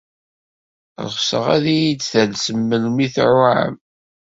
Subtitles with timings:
[1.11, 3.75] Ɣseɣ ad iyi-d-talsem melmi tuɛam.